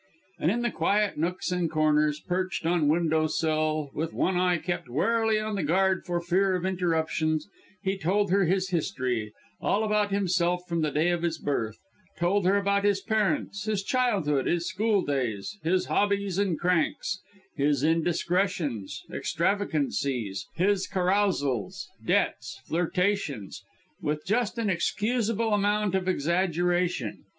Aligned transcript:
And 0.39 0.49
in 0.49 0.63
the 0.63 0.71
quiet 0.71 1.15
nooks 1.17 1.51
and 1.51 1.69
corners, 1.69 2.19
perched 2.21 2.65
on 2.65 2.79
the 2.79 2.85
window 2.91 3.27
sill, 3.27 3.91
with 3.93 4.13
one 4.13 4.35
eye 4.35 4.57
kept 4.57 4.89
warily 4.89 5.39
on 5.39 5.53
the 5.53 5.61
guard 5.61 6.05
for 6.07 6.19
fear 6.19 6.55
of 6.55 6.65
interruptions, 6.65 7.47
he 7.83 7.99
told 7.99 8.31
her 8.31 8.45
his 8.45 8.69
history 8.69 9.31
all 9.61 9.83
about 9.83 10.09
himself 10.09 10.67
from 10.67 10.81
the 10.81 10.89
day 10.89 11.11
of 11.11 11.21
his 11.21 11.37
birth 11.37 11.77
told 12.17 12.47
her 12.47 12.57
about 12.57 12.83
his 12.83 12.99
parents, 12.99 13.65
his 13.65 13.83
childhood, 13.83 14.47
his 14.47 14.67
schooldays, 14.67 15.59
his 15.61 15.85
hobbies 15.85 16.39
and 16.39 16.59
cranks, 16.59 17.21
his 17.55 17.83
indiscretions, 17.83 19.03
extravagancies, 19.13 20.47
his 20.55 20.87
carousals, 20.87 21.87
debts, 22.03 22.59
flirtations, 22.65 23.61
with 24.01 24.25
just 24.25 24.57
an 24.57 24.67
excusable 24.67 25.53
amount 25.53 25.93
of 25.93 26.07
exaggeration. 26.07 27.23